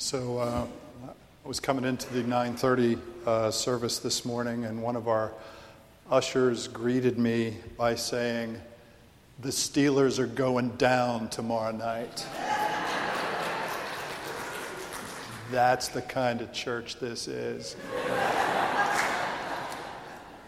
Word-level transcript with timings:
So 0.00 0.38
uh, 0.38 0.64
I 1.44 1.48
was 1.48 1.58
coming 1.58 1.84
into 1.84 2.08
the 2.14 2.22
9:30 2.22 3.00
uh, 3.26 3.50
service 3.50 3.98
this 3.98 4.24
morning, 4.24 4.64
and 4.64 4.80
one 4.80 4.94
of 4.94 5.08
our 5.08 5.32
ushers 6.08 6.68
greeted 6.68 7.18
me 7.18 7.56
by 7.76 7.96
saying, 7.96 8.60
"The 9.40 9.48
Steelers 9.48 10.20
are 10.20 10.28
going 10.28 10.68
down 10.76 11.28
tomorrow 11.30 11.72
night." 11.72 12.24
That's 15.50 15.88
the 15.88 16.02
kind 16.02 16.42
of 16.42 16.52
church 16.52 17.00
this 17.00 17.26
is. 17.26 17.74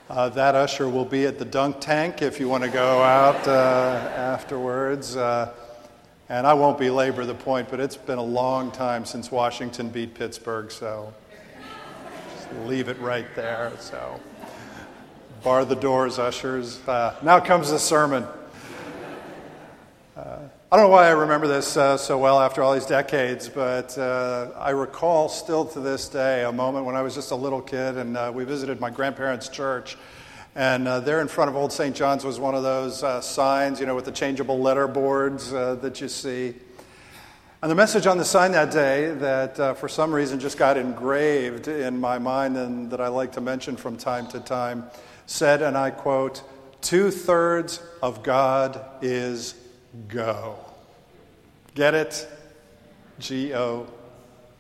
Uh, 0.09 0.29
that 0.29 0.55
usher 0.55 0.89
will 0.89 1.05
be 1.05 1.27
at 1.27 1.41
the 1.41 1.45
dunk 1.45 1.80
tank 1.80 2.23
if 2.23 2.39
you 2.39 2.48
want 2.48 2.62
to 2.62 2.71
go 2.71 3.03
out 3.03 3.48
uh, 3.48 4.12
afterwards. 4.14 5.17
And 6.31 6.47
I 6.47 6.55
won't 6.55 6.79
belabor 6.79 7.27
the 7.27 7.35
point, 7.35 7.71
but 7.71 7.81
it's 7.81 7.96
been 7.96 8.19
a 8.19 8.23
long 8.23 8.71
time 8.71 9.05
since 9.05 9.33
Washington 9.33 9.89
beat 9.89 10.15
Pittsburgh, 10.15 10.71
so 10.71 11.13
just 12.37 12.49
leave 12.67 12.89
it 12.89 12.96
right 13.00 13.27
there. 13.35 13.73
So, 13.81 14.21
bar 15.43 15.64
the 15.64 15.75
doors, 15.75 16.21
ushers. 16.21 16.87
Uh, 16.87 17.17
now 17.25 17.40
comes 17.40 17.73
the 17.73 17.81
sermon. 17.81 18.25
Uh, 20.17 20.39
I 20.71 20.77
don't 20.77 20.85
know 20.85 20.93
why 20.93 21.09
I 21.09 21.11
remember 21.11 21.49
this 21.49 21.77
uh, 21.77 21.96
so 21.96 22.17
well 22.17 22.39
after 22.39 22.62
all 22.62 22.75
these 22.75 22.87
decades, 22.87 23.49
but 23.49 23.99
uh, 23.99 24.51
I 24.57 24.71
recall 24.71 25.29
still 25.29 25.65
to 25.65 25.81
this 25.81 26.09
day 26.09 26.45
a 26.45 26.53
moment 26.53 26.87
when 26.87 26.95
I 26.95 27.03
was 27.03 27.17
just 27.17 27.32
a 27.32 27.37
little 27.37 27.61
kid 27.61 27.96
and 27.96 28.17
uh, 28.17 28.31
we 28.32 28.45
visited 28.45 28.79
my 28.79 28.90
grandparents' 28.90 29.49
church. 29.49 29.96
And 30.54 30.89
uh, 30.89 31.00
there 31.00 31.21
in 31.21 31.29
front 31.29 31.49
of 31.49 31.57
Old 31.57 31.72
St. 31.72 31.95
John's 31.95 32.25
was 32.25 32.41
one 32.41 32.55
of 32.55 32.62
those 32.62 33.03
uh, 33.03 33.20
signs, 33.20 33.78
you 33.78 33.86
know, 33.86 33.95
with 33.95 34.05
the 34.05 34.12
changeable 34.12 34.59
letter 34.59 34.89
boards 34.89 35.53
uh, 35.53 35.77
that 35.77 36.00
you 36.00 36.09
see. 36.09 36.55
And 37.62 37.70
the 37.70 37.77
message 37.77 38.06
on 38.06 38.19
the 38.19 38.25
sign 38.25 38.53
that 38.53 38.70
day 38.70 39.12
that 39.14 39.61
uh, 39.61 39.75
for 39.75 39.89
some 39.89 40.12
reason 40.12 40.41
just 40.41 40.59
got 40.59 40.77
engraved 40.77 41.69
in 41.69 42.00
my 42.00 42.19
mind 42.19 42.56
and 42.56 42.91
that 42.91 43.01
I 43.01 43.09
like 43.09 43.33
to 43.33 43.41
mention 43.41 43.77
from 43.77 43.97
time 43.97 44.27
to 44.28 44.41
time 44.41 44.91
said, 45.27 45.62
and 45.62 45.77
I 45.77 45.91
quote, 45.91 46.43
two 46.81 47.11
thirds 47.11 47.83
of 48.03 48.23
God 48.23 48.84
is 49.03 49.55
go. 50.09 50.56
Get 51.75 51.95
it? 51.95 52.27
G 53.21 53.55
O 53.55 53.87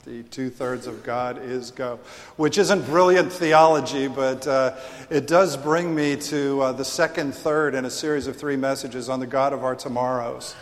the 0.04 0.22
two 0.24 0.48
thirds 0.48 0.86
of 0.86 1.02
God 1.04 1.42
is 1.42 1.70
go, 1.70 1.98
which 2.36 2.56
isn't 2.56 2.86
brilliant 2.86 3.30
theology, 3.30 4.08
but 4.08 4.46
uh, 4.46 4.74
it 5.10 5.26
does 5.26 5.58
bring 5.58 5.94
me 5.94 6.16
to 6.16 6.60
uh, 6.62 6.72
the 6.72 6.84
second 6.84 7.34
third 7.34 7.74
in 7.74 7.84
a 7.84 7.90
series 7.90 8.26
of 8.26 8.36
three 8.36 8.56
messages 8.56 9.10
on 9.10 9.20
the 9.20 9.26
God 9.26 9.52
of 9.52 9.62
our 9.62 9.74
tomorrows. 9.76 10.54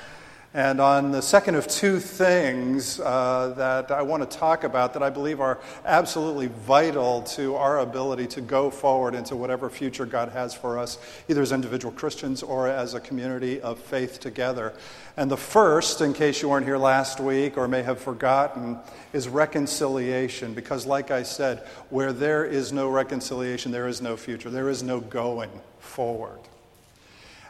And 0.59 0.81
on 0.81 1.13
the 1.13 1.23
second 1.23 1.55
of 1.55 1.69
two 1.69 2.01
things 2.01 2.99
uh, 2.99 3.55
that 3.57 3.93
I 3.93 4.03
want 4.03 4.29
to 4.29 4.39
talk 4.39 4.65
about 4.65 4.93
that 4.95 5.05
I 5.05 5.09
believe 5.09 5.41
are 5.41 5.61
absolutely 5.85 6.49
vital 6.49 7.23
to 7.37 7.55
our 7.55 7.79
ability 7.79 8.27
to 8.27 8.41
go 8.41 8.69
forward 8.69 9.15
into 9.15 9.37
whatever 9.37 9.71
future 9.71 10.05
God 10.05 10.31
has 10.31 10.55
for 10.55 10.77
us, 10.77 10.99
either 11.29 11.43
as 11.43 11.53
individual 11.53 11.95
Christians 11.95 12.43
or 12.43 12.67
as 12.67 12.95
a 12.95 12.99
community 12.99 13.61
of 13.61 13.79
faith 13.79 14.19
together. 14.19 14.73
And 15.17 15.31
the 15.31 15.37
first, 15.37 16.01
in 16.01 16.13
case 16.13 16.43
you 16.43 16.49
weren't 16.49 16.67
here 16.67 16.77
last 16.77 17.21
week 17.21 17.57
or 17.57 17.69
may 17.69 17.85
have 17.85 18.01
forgotten, 18.01 18.79
is 19.13 19.29
reconciliation. 19.29 20.55
Because, 20.55 20.87
like 20.87 21.13
I 21.13 21.23
said, 21.23 21.59
where 21.89 22.13
there 22.13 22.45
is 22.45 22.73
no 22.73 22.89
reconciliation, 22.89 23.71
there 23.71 23.87
is 23.87 24.03
no 24.03 24.17
future, 24.17 24.51
there 24.51 24.69
is 24.69 24.83
no 24.83 24.99
going 24.99 25.53
forward. 25.79 26.41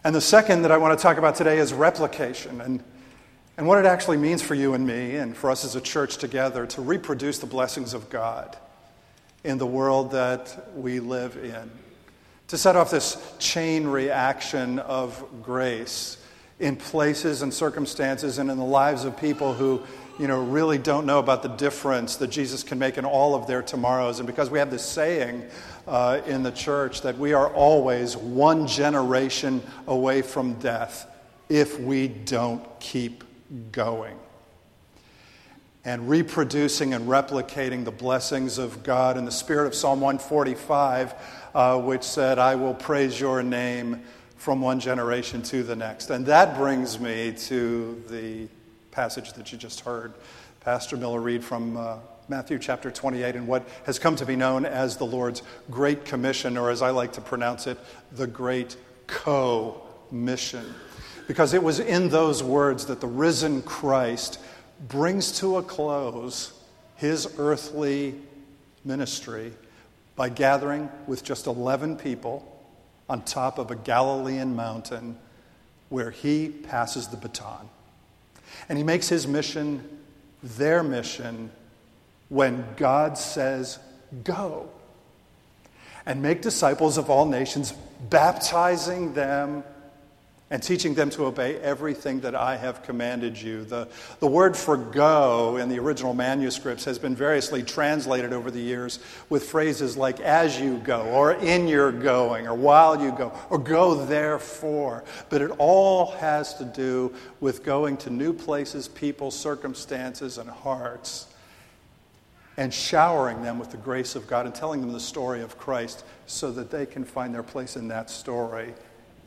And 0.04 0.14
the 0.14 0.20
second 0.20 0.60
that 0.60 0.70
I 0.70 0.76
want 0.76 0.98
to 0.98 1.02
talk 1.02 1.16
about 1.16 1.36
today 1.36 1.56
is 1.56 1.72
replication 1.72 2.60
and, 2.60 2.84
and 3.58 3.66
what 3.66 3.76
it 3.76 3.86
actually 3.86 4.18
means 4.18 4.40
for 4.40 4.54
you 4.54 4.74
and 4.74 4.86
me 4.86 5.16
and 5.16 5.36
for 5.36 5.50
us 5.50 5.64
as 5.64 5.74
a 5.74 5.80
church 5.80 6.18
together 6.18 6.64
to 6.64 6.80
reproduce 6.80 7.40
the 7.40 7.46
blessings 7.46 7.92
of 7.92 8.08
God 8.08 8.56
in 9.42 9.58
the 9.58 9.66
world 9.66 10.12
that 10.12 10.76
we 10.76 11.00
live 11.00 11.36
in. 11.36 11.68
To 12.48 12.56
set 12.56 12.76
off 12.76 12.92
this 12.92 13.20
chain 13.40 13.88
reaction 13.88 14.78
of 14.78 15.24
grace 15.42 16.18
in 16.60 16.76
places 16.76 17.42
and 17.42 17.52
circumstances 17.52 18.38
and 18.38 18.48
in 18.48 18.58
the 18.58 18.64
lives 18.64 19.04
of 19.04 19.18
people 19.18 19.54
who 19.54 19.82
you 20.20 20.28
know, 20.28 20.40
really 20.40 20.78
don't 20.78 21.04
know 21.04 21.18
about 21.18 21.42
the 21.42 21.48
difference 21.48 22.14
that 22.16 22.28
Jesus 22.28 22.62
can 22.62 22.78
make 22.78 22.96
in 22.96 23.04
all 23.04 23.34
of 23.34 23.48
their 23.48 23.62
tomorrows. 23.62 24.20
And 24.20 24.26
because 24.28 24.50
we 24.50 24.60
have 24.60 24.70
this 24.70 24.84
saying 24.84 25.44
uh, 25.88 26.20
in 26.26 26.44
the 26.44 26.52
church 26.52 27.02
that 27.02 27.18
we 27.18 27.32
are 27.32 27.52
always 27.52 28.16
one 28.16 28.68
generation 28.68 29.62
away 29.88 30.22
from 30.22 30.54
death 30.54 31.10
if 31.48 31.80
we 31.80 32.06
don't 32.06 32.64
keep 32.78 33.24
going. 33.72 34.16
And 35.84 36.08
reproducing 36.08 36.92
and 36.92 37.08
replicating 37.08 37.84
the 37.84 37.90
blessings 37.90 38.58
of 38.58 38.82
God 38.82 39.16
in 39.16 39.24
the 39.24 39.32
spirit 39.32 39.66
of 39.66 39.74
Psalm 39.74 40.00
145, 40.00 41.14
uh, 41.54 41.80
which 41.80 42.02
said, 42.02 42.38
I 42.38 42.56
will 42.56 42.74
praise 42.74 43.18
your 43.18 43.42
name 43.42 44.02
from 44.36 44.60
one 44.60 44.80
generation 44.80 45.42
to 45.42 45.62
the 45.62 45.76
next. 45.76 46.10
And 46.10 46.26
that 46.26 46.56
brings 46.56 47.00
me 47.00 47.32
to 47.32 48.02
the 48.08 48.48
passage 48.90 49.32
that 49.34 49.52
you 49.52 49.58
just 49.58 49.80
heard 49.80 50.12
Pastor 50.60 50.96
Miller 50.96 51.20
read 51.20 51.42
from 51.42 51.76
uh, 51.76 51.96
Matthew 52.28 52.58
chapter 52.58 52.90
28 52.90 53.36
and 53.36 53.48
what 53.48 53.66
has 53.86 53.98
come 53.98 54.16
to 54.16 54.26
be 54.26 54.36
known 54.36 54.66
as 54.66 54.98
the 54.98 55.06
Lord's 55.06 55.42
Great 55.70 56.04
Commission, 56.04 56.58
or 56.58 56.70
as 56.70 56.82
I 56.82 56.90
like 56.90 57.12
to 57.14 57.22
pronounce 57.22 57.66
it, 57.66 57.78
the 58.12 58.26
Great 58.26 58.76
Co 59.06 59.80
Mission. 60.10 60.74
Because 61.28 61.52
it 61.54 61.62
was 61.62 61.78
in 61.78 62.08
those 62.08 62.42
words 62.42 62.86
that 62.86 63.00
the 63.00 63.06
risen 63.06 63.62
Christ 63.62 64.40
brings 64.88 65.38
to 65.38 65.58
a 65.58 65.62
close 65.62 66.52
his 66.96 67.32
earthly 67.38 68.16
ministry 68.84 69.52
by 70.16 70.30
gathering 70.30 70.88
with 71.06 71.22
just 71.22 71.46
11 71.46 71.98
people 71.98 72.60
on 73.08 73.22
top 73.22 73.58
of 73.58 73.70
a 73.70 73.76
Galilean 73.76 74.56
mountain 74.56 75.16
where 75.90 76.10
he 76.10 76.48
passes 76.48 77.08
the 77.08 77.16
baton. 77.16 77.68
And 78.68 78.78
he 78.78 78.82
makes 78.82 79.08
his 79.08 79.28
mission 79.28 79.86
their 80.42 80.82
mission 80.82 81.50
when 82.30 82.64
God 82.76 83.18
says, 83.18 83.78
Go 84.24 84.70
and 86.06 86.22
make 86.22 86.40
disciples 86.40 86.96
of 86.96 87.10
all 87.10 87.26
nations, 87.26 87.72
baptizing 88.08 89.12
them 89.12 89.62
and 90.50 90.62
teaching 90.62 90.94
them 90.94 91.10
to 91.10 91.26
obey 91.26 91.56
everything 91.58 92.20
that 92.20 92.34
I 92.34 92.56
have 92.56 92.82
commanded 92.82 93.40
you. 93.40 93.64
The, 93.64 93.86
the 94.20 94.26
word 94.26 94.56
for 94.56 94.78
go 94.78 95.58
in 95.58 95.68
the 95.68 95.78
original 95.78 96.14
manuscripts 96.14 96.84
has 96.86 96.98
been 96.98 97.14
variously 97.14 97.62
translated 97.62 98.32
over 98.32 98.50
the 98.50 98.60
years 98.60 98.98
with 99.28 99.44
phrases 99.44 99.96
like 99.96 100.20
as 100.20 100.58
you 100.58 100.78
go, 100.78 101.02
or 101.02 101.32
in 101.34 101.68
your 101.68 101.92
going, 101.92 102.46
or 102.46 102.54
while 102.54 103.00
you 103.02 103.12
go, 103.12 103.32
or 103.50 103.58
go 103.58 104.06
therefore. 104.06 105.04
But 105.28 105.42
it 105.42 105.50
all 105.58 106.12
has 106.12 106.54
to 106.54 106.64
do 106.64 107.14
with 107.40 107.62
going 107.62 107.98
to 107.98 108.10
new 108.10 108.32
places, 108.32 108.88
people, 108.88 109.30
circumstances, 109.30 110.38
and 110.38 110.48
hearts. 110.48 111.26
And 112.56 112.74
showering 112.74 113.42
them 113.42 113.60
with 113.60 113.70
the 113.70 113.76
grace 113.76 114.16
of 114.16 114.26
God 114.26 114.44
and 114.46 114.52
telling 114.52 114.80
them 114.80 114.92
the 114.92 114.98
story 114.98 115.42
of 115.42 115.56
Christ 115.58 116.04
so 116.26 116.50
that 116.52 116.72
they 116.72 116.86
can 116.86 117.04
find 117.04 117.32
their 117.32 117.44
place 117.44 117.76
in 117.76 117.86
that 117.88 118.10
story 118.10 118.74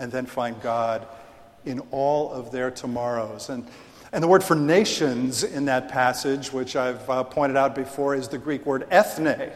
and 0.01 0.11
then 0.11 0.25
find 0.25 0.59
God 0.63 1.07
in 1.63 1.79
all 1.91 2.31
of 2.31 2.51
their 2.51 2.71
tomorrows. 2.71 3.49
And, 3.49 3.67
and 4.11 4.23
the 4.23 4.27
word 4.27 4.43
for 4.43 4.55
nations 4.55 5.43
in 5.43 5.65
that 5.65 5.89
passage, 5.89 6.51
which 6.51 6.75
I've 6.75 7.07
uh, 7.07 7.23
pointed 7.23 7.55
out 7.55 7.75
before, 7.75 8.15
is 8.15 8.27
the 8.27 8.39
Greek 8.39 8.65
word 8.65 8.87
ethne, 8.89 9.51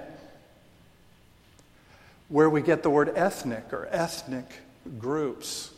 where 2.30 2.48
we 2.48 2.62
get 2.62 2.84
the 2.84 2.92
word 2.92 3.12
ethnic 3.16 3.74
or 3.74 3.88
ethnic 3.92 4.46
groups. 5.00 5.72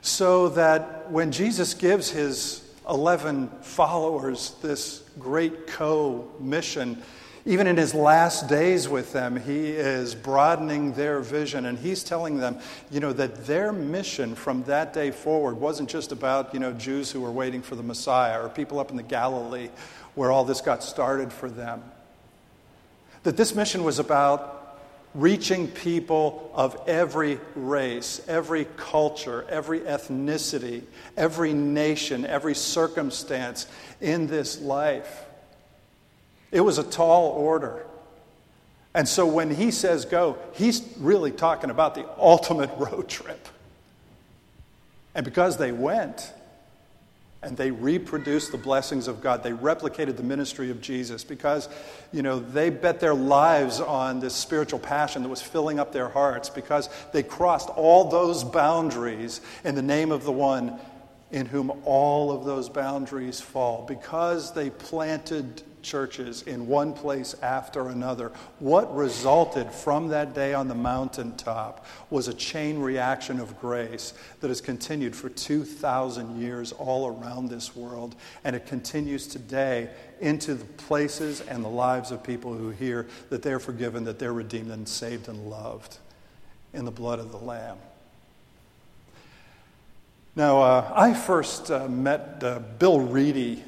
So 0.00 0.48
that 0.50 1.08
when 1.12 1.30
Jesus 1.30 1.74
gives 1.74 2.10
his 2.10 2.68
11 2.88 3.50
followers 3.60 4.56
this 4.62 5.04
great 5.16 5.68
co 5.68 6.28
mission, 6.40 7.00
even 7.48 7.66
in 7.66 7.78
his 7.78 7.94
last 7.94 8.46
days 8.46 8.90
with 8.90 9.14
them, 9.14 9.34
he 9.34 9.70
is 9.70 10.14
broadening 10.14 10.92
their 10.92 11.20
vision 11.20 11.64
and 11.64 11.78
he's 11.78 12.04
telling 12.04 12.36
them, 12.36 12.58
you 12.90 13.00
know, 13.00 13.14
that 13.14 13.46
their 13.46 13.72
mission 13.72 14.34
from 14.34 14.62
that 14.64 14.92
day 14.92 15.10
forward 15.10 15.54
wasn't 15.54 15.88
just 15.88 16.12
about, 16.12 16.52
you 16.52 16.60
know, 16.60 16.74
Jews 16.74 17.10
who 17.10 17.22
were 17.22 17.32
waiting 17.32 17.62
for 17.62 17.74
the 17.74 17.82
Messiah 17.82 18.44
or 18.44 18.50
people 18.50 18.78
up 18.78 18.90
in 18.90 18.98
the 18.98 19.02
Galilee 19.02 19.70
where 20.14 20.30
all 20.30 20.44
this 20.44 20.60
got 20.60 20.84
started 20.84 21.32
for 21.32 21.48
them. 21.48 21.82
That 23.22 23.38
this 23.38 23.54
mission 23.54 23.82
was 23.82 23.98
about 23.98 24.78
reaching 25.14 25.68
people 25.68 26.52
of 26.54 26.78
every 26.86 27.40
race, 27.54 28.20
every 28.28 28.66
culture, 28.76 29.46
every 29.48 29.80
ethnicity, 29.80 30.82
every 31.16 31.54
nation, 31.54 32.26
every 32.26 32.54
circumstance 32.54 33.66
in 34.02 34.26
this 34.26 34.60
life. 34.60 35.24
It 36.50 36.60
was 36.60 36.78
a 36.78 36.84
tall 36.84 37.30
order. 37.30 37.84
And 38.94 39.06
so 39.08 39.26
when 39.26 39.54
he 39.54 39.70
says 39.70 40.04
go, 40.04 40.38
he's 40.54 40.82
really 40.98 41.30
talking 41.30 41.70
about 41.70 41.94
the 41.94 42.06
ultimate 42.18 42.70
road 42.78 43.08
trip. 43.08 43.48
And 45.14 45.24
because 45.24 45.56
they 45.56 45.72
went, 45.72 46.32
and 47.42 47.56
they 47.56 47.70
reproduced 47.70 48.50
the 48.50 48.58
blessings 48.58 49.06
of 49.06 49.20
God. 49.20 49.44
They 49.44 49.52
replicated 49.52 50.16
the 50.16 50.24
ministry 50.24 50.70
of 50.70 50.80
Jesus 50.80 51.22
because, 51.22 51.68
you 52.12 52.22
know, 52.22 52.40
they 52.40 52.68
bet 52.68 52.98
their 52.98 53.14
lives 53.14 53.80
on 53.80 54.18
this 54.18 54.34
spiritual 54.34 54.80
passion 54.80 55.22
that 55.22 55.28
was 55.28 55.40
filling 55.40 55.78
up 55.78 55.92
their 55.92 56.08
hearts 56.08 56.50
because 56.50 56.88
they 57.12 57.22
crossed 57.22 57.68
all 57.70 58.06
those 58.08 58.42
boundaries 58.42 59.40
in 59.64 59.76
the 59.76 59.82
name 59.82 60.10
of 60.10 60.24
the 60.24 60.32
one 60.32 60.80
in 61.30 61.46
whom 61.46 61.70
all 61.84 62.32
of 62.32 62.44
those 62.44 62.68
boundaries 62.68 63.40
fall. 63.40 63.84
Because 63.86 64.52
they 64.52 64.70
planted 64.70 65.62
churches 65.88 66.42
in 66.42 66.66
one 66.66 66.92
place 66.92 67.34
after 67.42 67.88
another. 67.88 68.30
What 68.58 68.94
resulted 68.94 69.70
from 69.70 70.08
that 70.08 70.34
day 70.34 70.52
on 70.52 70.68
the 70.68 70.74
mountaintop 70.74 71.86
was 72.10 72.28
a 72.28 72.34
chain 72.34 72.78
reaction 72.78 73.40
of 73.40 73.58
grace 73.60 74.12
that 74.40 74.48
has 74.48 74.60
continued 74.60 75.16
for 75.16 75.28
2,000 75.30 76.40
years 76.40 76.72
all 76.72 77.06
around 77.06 77.48
this 77.48 77.74
world, 77.74 78.14
and 78.44 78.54
it 78.54 78.66
continues 78.66 79.26
today 79.26 79.88
into 80.20 80.54
the 80.54 80.64
places 80.64 81.40
and 81.40 81.64
the 81.64 81.68
lives 81.68 82.10
of 82.10 82.22
people 82.22 82.54
who 82.54 82.70
hear 82.70 83.06
that 83.30 83.42
they're 83.42 83.60
forgiven, 83.60 84.04
that 84.04 84.18
they're 84.18 84.32
redeemed 84.32 84.70
and 84.70 84.88
saved 84.88 85.28
and 85.28 85.48
loved 85.48 85.98
in 86.74 86.84
the 86.84 86.90
blood 86.90 87.18
of 87.18 87.32
the 87.32 87.38
Lamb. 87.38 87.78
Now, 90.36 90.62
uh, 90.62 90.92
I 90.94 91.14
first 91.14 91.70
uh, 91.70 91.88
met 91.88 92.44
uh, 92.44 92.60
Bill 92.78 93.00
Reedy 93.00 93.64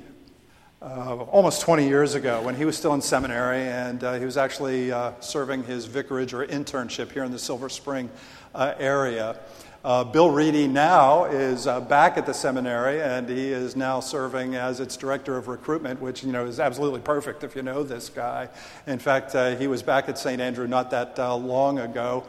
uh, 0.83 1.15
almost 1.25 1.61
20 1.61 1.87
years 1.87 2.15
ago 2.15 2.41
when 2.41 2.55
he 2.55 2.65
was 2.65 2.77
still 2.77 2.95
in 2.95 3.03
seminary, 3.03 3.63
and 3.63 4.03
uh, 4.03 4.15
he 4.15 4.25
was 4.25 4.39
actually 4.39 4.91
uh, 4.91 5.13
serving 5.21 5.63
his 5.65 5.85
vicarage 5.85 6.33
or 6.33 6.47
internship 6.47 7.13
here 7.13 7.23
in 7.23 7.31
the 7.31 7.39
Silver 7.39 7.69
Spring 7.69 8.09
uh, 8.55 8.75
area. 8.79 9.39
Uh, 9.83 10.05
Bill 10.05 10.31
Reedy 10.31 10.67
now 10.67 11.25
is 11.25 11.67
uh, 11.67 11.81
back 11.81 12.17
at 12.17 12.25
the 12.25 12.33
seminary, 12.33 13.01
and 13.03 13.29
he 13.29 13.49
is 13.49 13.77
now 13.77 14.01
serving 14.01 14.55
as 14.55 14.81
its 14.81 14.97
director 14.97 15.37
of 15.37 15.49
recruitment, 15.49 16.01
which 16.01 16.23
you 16.23 16.33
know 16.33 16.47
is 16.47 16.61
absolutely 16.61 17.01
perfect 17.01 17.45
if 17.45 17.55
you 17.57 17.63
know 17.63 17.83
this 17.83 18.09
guy. 18.09 18.49
In 18.87 18.99
fact, 18.99 19.33
he 19.59 19.67
was 19.67 19.83
back 19.83 20.09
at 20.11 20.19
St. 20.19 20.41
Andrew 20.41 20.67
not 20.67 20.91
that 20.91 21.17
long 21.19 21.79
ago, 21.79 22.27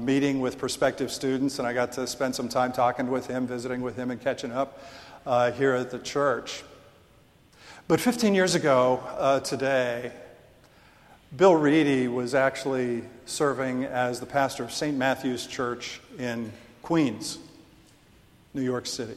meeting 0.00 0.40
with 0.40 0.58
prospective 0.58 1.12
students, 1.12 1.60
and 1.60 1.68
I 1.68 1.72
got 1.72 1.92
to 1.92 2.06
spend 2.06 2.34
some 2.34 2.48
time 2.48 2.72
talking 2.72 3.08
with 3.08 3.28
him, 3.28 3.46
visiting 3.46 3.80
with 3.80 3.94
him, 3.94 4.10
and 4.10 4.20
catching 4.20 4.50
up 4.50 4.82
here 5.56 5.74
at 5.74 5.92
the 5.92 6.00
church. 6.00 6.64
But 7.88 8.02
15 8.02 8.34
years 8.34 8.54
ago 8.54 9.02
uh, 9.16 9.40
today, 9.40 10.12
Bill 11.34 11.54
Reedy 11.54 12.06
was 12.06 12.34
actually 12.34 13.02
serving 13.24 13.84
as 13.84 14.20
the 14.20 14.26
pastor 14.26 14.62
of 14.62 14.70
St. 14.72 14.94
Matthew's 14.94 15.46
Church 15.46 15.98
in 16.18 16.52
Queens, 16.82 17.38
New 18.52 18.60
York 18.60 18.84
City. 18.84 19.16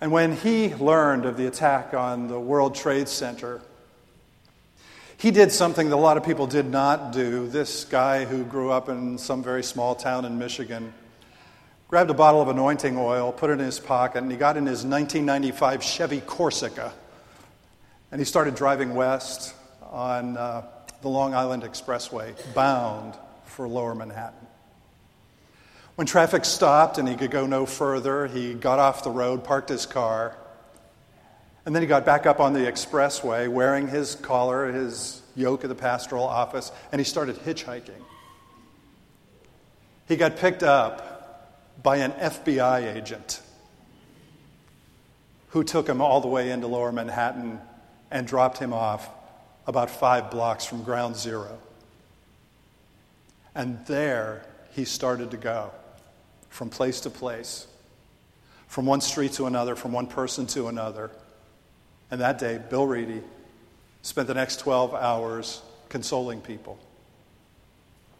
And 0.00 0.10
when 0.10 0.34
he 0.34 0.74
learned 0.74 1.24
of 1.24 1.36
the 1.36 1.46
attack 1.46 1.94
on 1.94 2.26
the 2.26 2.40
World 2.40 2.74
Trade 2.74 3.08
Center, 3.08 3.60
he 5.18 5.30
did 5.30 5.52
something 5.52 5.88
that 5.90 5.94
a 5.94 5.96
lot 5.96 6.16
of 6.16 6.24
people 6.24 6.48
did 6.48 6.66
not 6.66 7.12
do. 7.12 7.46
This 7.46 7.84
guy 7.84 8.24
who 8.24 8.42
grew 8.42 8.72
up 8.72 8.88
in 8.88 9.18
some 9.18 9.40
very 9.40 9.62
small 9.62 9.94
town 9.94 10.24
in 10.24 10.36
Michigan 10.36 10.92
grabbed 11.88 12.10
a 12.10 12.14
bottle 12.14 12.40
of 12.42 12.48
anointing 12.48 12.96
oil, 12.98 13.32
put 13.32 13.50
it 13.50 13.54
in 13.54 13.58
his 13.60 13.78
pocket, 13.78 14.22
and 14.22 14.30
he 14.30 14.36
got 14.36 14.56
in 14.56 14.66
his 14.66 14.84
1995 14.84 15.84
Chevy 15.84 16.20
Corsica. 16.20 16.92
And 18.10 18.20
he 18.20 18.24
started 18.24 18.56
driving 18.56 18.94
west 18.94 19.54
on 19.82 20.36
uh, 20.36 20.62
the 21.02 21.08
Long 21.08 21.34
Island 21.34 21.62
Expressway, 21.62 22.34
bound 22.54 23.14
for 23.44 23.68
lower 23.68 23.94
Manhattan. 23.94 24.46
When 25.94 26.06
traffic 26.06 26.44
stopped 26.44 26.98
and 26.98 27.08
he 27.08 27.14
could 27.14 27.30
go 27.30 27.46
no 27.46 27.66
further, 27.66 28.26
he 28.26 28.52
got 28.52 28.78
off 28.78 29.04
the 29.04 29.10
road, 29.10 29.44
parked 29.44 29.68
his 29.68 29.86
car, 29.86 30.36
and 31.64 31.74
then 31.74 31.82
he 31.82 31.88
got 31.88 32.04
back 32.04 32.26
up 32.26 32.38
on 32.38 32.52
the 32.52 32.60
expressway 32.60 33.48
wearing 33.48 33.88
his 33.88 34.14
collar, 34.16 34.70
his 34.70 35.22
yoke 35.34 35.62
of 35.62 35.68
the 35.68 35.74
pastoral 35.74 36.24
office, 36.24 36.70
and 36.92 37.00
he 37.00 37.04
started 37.04 37.36
hitchhiking. 37.36 38.02
He 40.06 40.16
got 40.16 40.36
picked 40.36 40.62
up 40.62 41.15
by 41.82 41.98
an 41.98 42.12
FBI 42.12 42.96
agent 42.96 43.40
who 45.48 45.64
took 45.64 45.88
him 45.88 46.00
all 46.00 46.20
the 46.20 46.28
way 46.28 46.50
into 46.50 46.66
lower 46.66 46.92
Manhattan 46.92 47.60
and 48.10 48.26
dropped 48.26 48.58
him 48.58 48.72
off 48.72 49.08
about 49.66 49.90
five 49.90 50.30
blocks 50.30 50.64
from 50.64 50.82
ground 50.82 51.16
zero. 51.16 51.58
And 53.54 53.84
there 53.86 54.44
he 54.72 54.84
started 54.84 55.30
to 55.30 55.36
go 55.36 55.70
from 56.50 56.68
place 56.70 57.00
to 57.00 57.10
place, 57.10 57.66
from 58.68 58.86
one 58.86 59.00
street 59.00 59.32
to 59.32 59.46
another, 59.46 59.76
from 59.76 59.92
one 59.92 60.06
person 60.06 60.46
to 60.48 60.68
another. 60.68 61.10
And 62.10 62.20
that 62.20 62.38
day, 62.38 62.60
Bill 62.70 62.86
Reedy 62.86 63.22
spent 64.02 64.28
the 64.28 64.34
next 64.34 64.60
12 64.60 64.94
hours 64.94 65.62
consoling 65.88 66.40
people, 66.40 66.78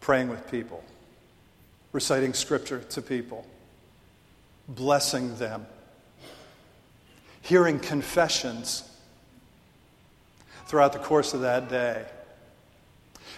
praying 0.01 0.29
with 0.29 0.49
people 0.49 0.83
reciting 1.91 2.33
scripture 2.33 2.79
to 2.79 3.01
people, 3.01 3.45
blessing 4.67 5.35
them, 5.37 5.65
hearing 7.41 7.79
confessions 7.79 8.83
throughout 10.65 10.93
the 10.93 10.99
course 10.99 11.33
of 11.33 11.41
that 11.41 11.69
day. 11.69 12.05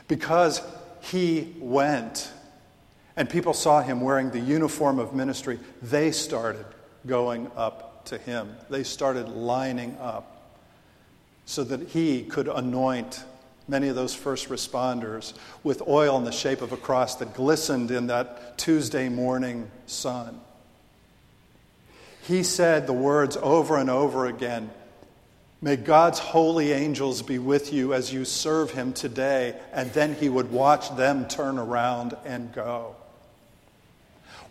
Because 0.08 0.62
he 1.02 1.54
went 1.60 2.32
and 3.16 3.30
people 3.30 3.54
saw 3.54 3.82
him 3.82 4.02
wearing 4.02 4.32
the 4.32 4.40
uniform 4.40 4.98
of 4.98 5.14
ministry, 5.14 5.60
they 5.82 6.12
started 6.12 6.66
going 7.06 7.52
up 7.56 8.06
to 8.06 8.18
him. 8.18 8.56
They 8.70 8.84
started 8.84 9.30
lining 9.30 9.98
up 10.00 10.54
so 11.46 11.64
that 11.64 11.90
he 11.90 12.24
could 12.24 12.48
anoint 12.48 13.24
many 13.70 13.88
of 13.88 13.96
those 13.96 14.16
first 14.16 14.50
responders 14.50 15.34
with 15.64 15.88
oil 15.88 16.18
in 16.18 16.24
the 16.24 16.32
shape 16.32 16.62
of 16.62 16.72
a 16.72 16.78
cross 16.78 17.16
that 17.16 17.34
glistened 17.34 17.92
in 17.92 18.08
that 18.08 18.58
Tuesday 18.58 19.08
morning 19.08 19.70
sun. 19.86 20.42
He 22.24 22.44
said 22.44 22.88
the 22.88 22.94
words 22.94 23.38
over 23.38 23.78
and 23.78 23.90
over 23.90 24.26
again 24.26 24.72
May 25.62 25.76
God's 25.76 26.20
holy 26.20 26.72
angels 26.72 27.22
be 27.22 27.38
with 27.38 27.74
you 27.74 27.94
as 27.94 28.14
you 28.14 28.24
serve 28.24 28.72
him 28.72 28.94
today. 28.94 29.60
And 29.74 29.92
then 29.92 30.16
he 30.16 30.30
would 30.30 30.52
watch 30.52 30.96
them 30.96 31.28
turn 31.28 31.58
around 31.58 32.16
and 32.26 32.54
go. 32.54 32.96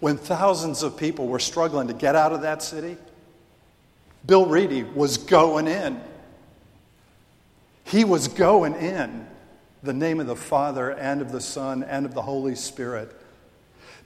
When 0.01 0.19
thousands 0.19 0.83
of 0.83 0.97
people 0.97 1.27
were 1.27 1.39
struggling 1.39 1.89
to 1.89 1.95
get 1.95 2.15
out 2.15 2.33
of 2.33 2.43
that 2.43 2.63
city, 2.63 2.99
Bill 4.27 4.47
Reedy 4.47 4.83
was 4.83 5.17
going 5.17 5.67
in. 5.67 6.01
He 7.89 8.05
was 8.05 8.29
going 8.29 8.75
in 8.75 9.27
the 9.83 9.95
name 9.95 10.21
of 10.21 10.27
the 10.27 10.37
Father 10.37 10.91
and 10.91 11.23
of 11.23 11.33
the 11.33 11.41
Son 11.41 11.83
and 11.83 12.05
of 12.05 12.13
the 12.13 12.21
Holy 12.21 12.55
Spirit 12.55 13.19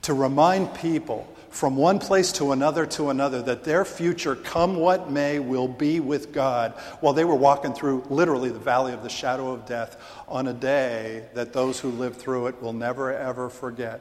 to 0.03 0.15
remind 0.15 0.73
people 0.75 1.27
from 1.51 1.77
one 1.77 1.99
place 1.99 2.31
to 2.33 2.53
another 2.53 2.87
to 2.87 3.11
another 3.11 3.43
that 3.43 3.65
their 3.65 3.85
future, 3.85 4.37
come 4.37 4.77
what 4.77 5.11
may, 5.11 5.41
will 5.41 5.67
be 5.67 5.99
with 5.99 6.33
God 6.33 6.73
while 7.01 7.13
they 7.13 7.25
were 7.25 7.35
walking 7.35 7.75
through 7.75 8.05
literally 8.09 8.51
the 8.51 8.59
valley 8.59 8.93
of 8.93 9.03
the 9.03 9.09
shadow 9.09 9.51
of 9.51 9.67
death 9.67 9.97
on 10.29 10.47
a 10.47 10.55
day 10.55 11.25
that 11.35 11.53
those 11.53 11.81
who 11.81 11.91
lived 11.91 12.17
through 12.17 12.47
it 12.47 12.63
will 12.63 12.73
never 12.73 13.13
ever 13.13 13.51
forget. 13.51 14.01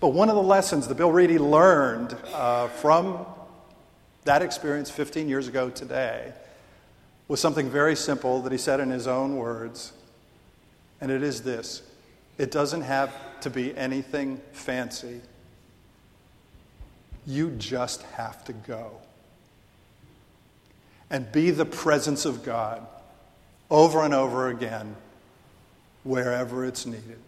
But 0.00 0.08
one 0.08 0.30
of 0.30 0.36
the 0.36 0.42
lessons 0.42 0.88
that 0.88 0.96
Bill 0.96 1.12
Reedy 1.12 1.38
learned 1.38 2.16
uh, 2.32 2.68
from 2.68 3.26
that 4.24 4.40
experience 4.40 4.90
15 4.90 5.28
years 5.28 5.48
ago 5.48 5.68
today 5.68 6.32
was 7.32 7.40
something 7.40 7.70
very 7.70 7.96
simple 7.96 8.42
that 8.42 8.52
he 8.52 8.58
said 8.58 8.78
in 8.78 8.90
his 8.90 9.06
own 9.06 9.38
words. 9.38 9.94
And 11.00 11.10
it 11.10 11.22
is 11.22 11.42
this 11.42 11.80
it 12.36 12.50
doesn't 12.50 12.82
have 12.82 13.10
to 13.40 13.48
be 13.48 13.74
anything 13.74 14.38
fancy. 14.52 15.22
You 17.26 17.52
just 17.52 18.02
have 18.16 18.44
to 18.44 18.52
go 18.52 18.98
and 21.08 21.32
be 21.32 21.50
the 21.50 21.64
presence 21.64 22.26
of 22.26 22.44
God 22.44 22.86
over 23.70 24.02
and 24.02 24.12
over 24.12 24.48
again 24.48 24.94
wherever 26.04 26.66
it's 26.66 26.84
needed. 26.84 27.18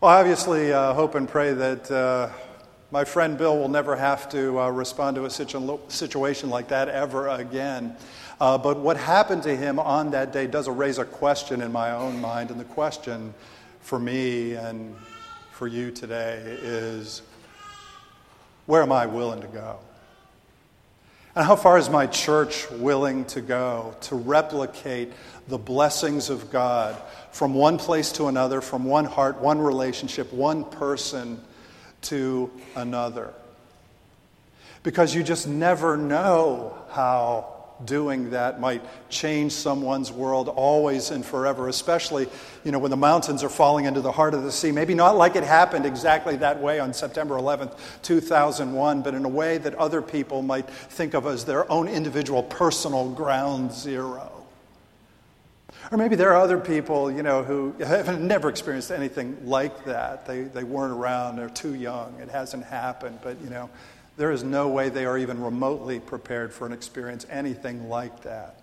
Well, 0.00 0.10
obviously, 0.10 0.72
uh, 0.72 0.92
hope 0.92 1.14
and 1.14 1.28
pray 1.28 1.54
that 1.54 1.88
uh, 1.88 2.30
my 2.94 3.04
friend 3.04 3.36
Bill 3.36 3.58
will 3.58 3.68
never 3.68 3.96
have 3.96 4.28
to 4.28 4.60
uh, 4.60 4.70
respond 4.70 5.16
to 5.16 5.24
a 5.24 5.30
situ- 5.30 5.80
situation 5.88 6.48
like 6.48 6.68
that 6.68 6.88
ever 6.88 7.26
again. 7.26 7.96
Uh, 8.40 8.56
but 8.56 8.78
what 8.78 8.96
happened 8.96 9.42
to 9.42 9.56
him 9.56 9.80
on 9.80 10.12
that 10.12 10.32
day 10.32 10.46
does 10.46 10.68
raise 10.68 10.98
a 10.98 11.04
question 11.04 11.60
in 11.60 11.72
my 11.72 11.90
own 11.90 12.20
mind. 12.20 12.52
And 12.52 12.60
the 12.60 12.64
question 12.64 13.34
for 13.80 13.98
me 13.98 14.52
and 14.52 14.94
for 15.50 15.66
you 15.66 15.90
today 15.90 16.36
is 16.62 17.22
where 18.66 18.80
am 18.80 18.92
I 18.92 19.06
willing 19.06 19.40
to 19.40 19.48
go? 19.48 19.80
And 21.34 21.44
how 21.44 21.56
far 21.56 21.78
is 21.78 21.90
my 21.90 22.06
church 22.06 22.70
willing 22.70 23.24
to 23.24 23.40
go 23.40 23.96
to 24.02 24.14
replicate 24.14 25.12
the 25.48 25.58
blessings 25.58 26.30
of 26.30 26.52
God 26.52 26.94
from 27.32 27.54
one 27.54 27.76
place 27.76 28.12
to 28.12 28.26
another, 28.26 28.60
from 28.60 28.84
one 28.84 29.04
heart, 29.04 29.40
one 29.40 29.58
relationship, 29.58 30.32
one 30.32 30.62
person 30.62 31.40
to 32.04 32.50
another? 32.76 33.32
because 34.84 35.14
you 35.14 35.22
just 35.24 35.48
never 35.48 35.96
know 35.96 36.76
how 36.90 37.50
doing 37.84 38.30
that 38.30 38.60
might 38.60 38.84
change 39.10 39.50
someone's 39.50 40.12
world 40.12 40.48
always 40.48 41.10
and 41.10 41.24
forever, 41.24 41.68
especially, 41.68 42.28
you 42.62 42.70
know, 42.70 42.78
when 42.78 42.90
the 42.90 42.96
mountains 42.96 43.42
are 43.42 43.48
falling 43.48 43.86
into 43.86 44.00
the 44.00 44.12
heart 44.12 44.32
of 44.32 44.44
the 44.44 44.52
sea. 44.52 44.70
Maybe 44.70 44.94
not 44.94 45.16
like 45.16 45.34
it 45.34 45.42
happened 45.42 45.84
exactly 45.84 46.36
that 46.36 46.60
way 46.60 46.78
on 46.78 46.94
September 46.94 47.34
11th, 47.34 47.76
2001, 48.02 49.02
but 49.02 49.14
in 49.14 49.24
a 49.24 49.28
way 49.28 49.58
that 49.58 49.74
other 49.74 50.00
people 50.00 50.42
might 50.42 50.68
think 50.68 51.14
of 51.14 51.26
as 51.26 51.44
their 51.44 51.70
own 51.72 51.88
individual 51.88 52.44
personal 52.44 53.10
ground 53.10 53.72
zero. 53.72 54.33
Or 55.90 55.98
maybe 55.98 56.16
there 56.16 56.32
are 56.32 56.40
other 56.40 56.58
people, 56.58 57.10
you 57.10 57.22
know, 57.22 57.42
who 57.42 57.72
have 57.80 58.20
never 58.20 58.48
experienced 58.48 58.90
anything 58.90 59.36
like 59.44 59.84
that. 59.84 60.26
They, 60.26 60.42
they 60.42 60.64
weren't 60.64 60.92
around, 60.92 61.36
they're 61.36 61.48
too 61.48 61.74
young, 61.74 62.18
it 62.20 62.30
hasn't 62.30 62.64
happened, 62.64 63.18
but, 63.22 63.40
you 63.42 63.50
know, 63.50 63.68
there 64.16 64.30
is 64.30 64.44
no 64.44 64.68
way 64.68 64.88
they 64.88 65.06
are 65.06 65.18
even 65.18 65.42
remotely 65.42 66.00
prepared 66.00 66.52
for 66.52 66.66
an 66.66 66.72
experience 66.72 67.26
anything 67.28 67.88
like 67.88 68.22
that. 68.22 68.60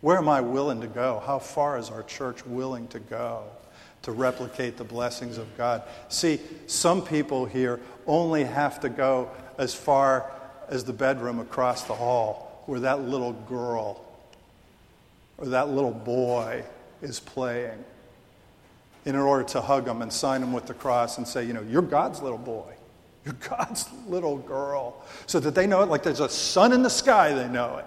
Where 0.00 0.18
am 0.18 0.28
I 0.28 0.42
willing 0.42 0.82
to 0.82 0.86
go? 0.86 1.22
How 1.24 1.38
far 1.38 1.78
is 1.78 1.88
our 1.88 2.02
church 2.02 2.44
willing 2.44 2.88
to 2.88 2.98
go 2.98 3.44
to 4.02 4.12
replicate 4.12 4.76
the 4.76 4.84
blessings 4.84 5.38
of 5.38 5.56
God? 5.56 5.82
See, 6.10 6.40
some 6.66 7.00
people 7.02 7.46
here 7.46 7.80
only 8.06 8.44
have 8.44 8.80
to 8.80 8.90
go 8.90 9.30
as 9.56 9.74
far 9.74 10.30
as 10.68 10.84
the 10.84 10.92
bedroom 10.92 11.38
across 11.38 11.84
the 11.84 11.94
hall 11.94 12.62
where 12.66 12.80
that 12.80 13.00
little 13.00 13.32
girl 13.32 14.03
or 15.38 15.46
that 15.46 15.68
little 15.68 15.92
boy 15.92 16.64
is 17.02 17.20
playing 17.20 17.84
in 19.04 19.16
order 19.16 19.44
to 19.44 19.60
hug 19.60 19.84
them 19.84 20.02
and 20.02 20.12
sign 20.12 20.40
them 20.40 20.52
with 20.52 20.66
the 20.66 20.74
cross 20.74 21.18
and 21.18 21.28
say, 21.28 21.44
you 21.44 21.52
know, 21.52 21.62
you're 21.62 21.82
God's 21.82 22.22
little 22.22 22.38
boy. 22.38 22.72
You're 23.24 23.34
God's 23.48 23.88
little 24.06 24.38
girl. 24.38 25.02
So 25.26 25.40
that 25.40 25.54
they 25.54 25.66
know 25.66 25.82
it 25.82 25.88
like 25.88 26.02
there's 26.02 26.20
a 26.20 26.28
sun 26.28 26.72
in 26.72 26.82
the 26.82 26.90
sky, 26.90 27.32
they 27.34 27.48
know 27.48 27.78
it. 27.78 27.84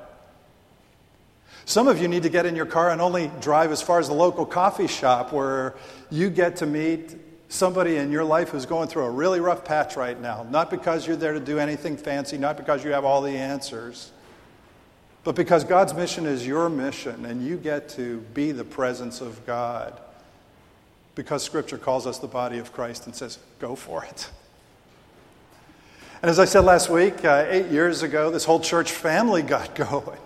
Some 1.65 1.87
of 1.89 2.01
you 2.01 2.07
need 2.07 2.23
to 2.23 2.29
get 2.29 2.45
in 2.45 2.55
your 2.55 2.65
car 2.65 2.91
and 2.91 3.01
only 3.01 3.29
drive 3.41 3.71
as 3.71 3.81
far 3.81 3.99
as 3.99 4.07
the 4.07 4.13
local 4.13 4.45
coffee 4.45 4.87
shop 4.87 5.33
where 5.33 5.75
you 6.09 6.29
get 6.29 6.55
to 6.57 6.65
meet 6.65 7.17
somebody 7.49 7.97
in 7.97 8.11
your 8.11 8.23
life 8.23 8.49
who's 8.49 8.65
going 8.65 8.87
through 8.87 9.03
a 9.03 9.11
really 9.11 9.39
rough 9.41 9.65
patch 9.65 9.97
right 9.97 10.19
now. 10.19 10.45
Not 10.49 10.69
because 10.69 11.05
you're 11.05 11.17
there 11.17 11.33
to 11.33 11.39
do 11.41 11.59
anything 11.59 11.97
fancy, 11.97 12.37
not 12.37 12.55
because 12.55 12.83
you 12.85 12.91
have 12.91 13.03
all 13.03 13.21
the 13.21 13.37
answers, 13.37 14.11
but 15.27 15.35
because 15.35 15.65
God's 15.65 15.93
mission 15.93 16.25
is 16.25 16.47
your 16.47 16.69
mission 16.69 17.25
and 17.25 17.45
you 17.45 17.57
get 17.57 17.89
to 17.89 18.19
be 18.33 18.53
the 18.53 18.63
presence 18.63 19.19
of 19.19 19.45
God. 19.45 19.99
Because 21.15 21.43
Scripture 21.43 21.77
calls 21.77 22.07
us 22.07 22.17
the 22.19 22.29
body 22.29 22.59
of 22.59 22.71
Christ 22.71 23.07
and 23.07 23.13
says, 23.13 23.37
go 23.59 23.75
for 23.75 24.05
it. 24.05 24.29
And 26.21 26.31
as 26.31 26.39
I 26.39 26.45
said 26.45 26.61
last 26.61 26.89
week, 26.89 27.25
uh, 27.25 27.45
eight 27.49 27.65
years 27.65 28.03
ago, 28.03 28.31
this 28.31 28.45
whole 28.45 28.61
church 28.61 28.93
family 28.93 29.41
got 29.41 29.75
going 29.89 30.17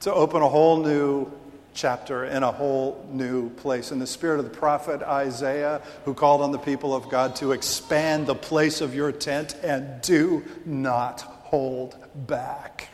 to 0.00 0.12
open 0.12 0.42
a 0.42 0.48
whole 0.50 0.76
new 0.82 1.32
chapter 1.72 2.26
in 2.26 2.42
a 2.42 2.52
whole 2.52 3.08
new 3.10 3.48
place. 3.48 3.90
In 3.90 3.98
the 3.98 4.06
spirit 4.06 4.38
of 4.38 4.44
the 4.44 4.54
prophet 4.54 5.00
Isaiah, 5.02 5.80
who 6.04 6.12
called 6.12 6.42
on 6.42 6.52
the 6.52 6.58
people 6.58 6.94
of 6.94 7.08
God 7.08 7.34
to 7.36 7.52
expand 7.52 8.26
the 8.26 8.34
place 8.34 8.82
of 8.82 8.94
your 8.94 9.12
tent 9.12 9.56
and 9.62 10.02
do 10.02 10.44
not 10.66 11.22
hold 11.22 11.96
back. 12.26 12.90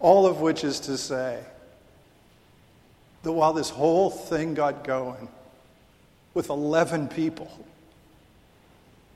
All 0.00 0.26
of 0.26 0.40
which 0.40 0.64
is 0.64 0.80
to 0.80 0.96
say 0.96 1.42
that 3.22 3.32
while 3.32 3.52
this 3.52 3.70
whole 3.70 4.10
thing 4.10 4.54
got 4.54 4.84
going 4.84 5.28
with 6.34 6.50
11 6.50 7.08
people, 7.08 7.50